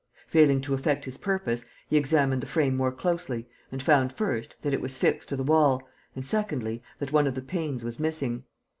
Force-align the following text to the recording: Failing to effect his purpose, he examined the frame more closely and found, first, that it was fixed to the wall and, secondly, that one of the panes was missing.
Failing 0.25 0.61
to 0.61 0.73
effect 0.73 1.05
his 1.05 1.15
purpose, 1.17 1.67
he 1.87 1.95
examined 1.95 2.41
the 2.41 2.47
frame 2.47 2.75
more 2.75 2.91
closely 2.91 3.47
and 3.71 3.83
found, 3.83 4.11
first, 4.11 4.55
that 4.63 4.73
it 4.73 4.81
was 4.81 4.97
fixed 4.97 5.29
to 5.29 5.35
the 5.35 5.43
wall 5.43 5.87
and, 6.15 6.25
secondly, 6.25 6.81
that 6.97 7.11
one 7.13 7.27
of 7.27 7.35
the 7.35 7.41
panes 7.43 7.83
was 7.83 7.99
missing. 7.99 8.43